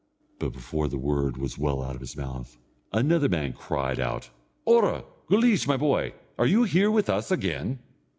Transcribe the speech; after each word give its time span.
But 0.39 0.49
before 0.53 0.87
the 0.87 0.97
word 0.97 1.37
was 1.37 1.59
well 1.59 1.83
out 1.83 1.93
of 1.93 2.01
his 2.01 2.17
mouth, 2.17 2.57
another 2.91 3.29
man 3.29 3.53
cried 3.53 3.99
out: 3.99 4.31
"Ora! 4.65 5.03
Guleesh, 5.29 5.67
my 5.67 5.77
boy, 5.77 6.15
are 6.39 6.47
you 6.47 6.63
here 6.63 6.89
with 6.89 7.07
us 7.07 7.29
again? 7.29 7.77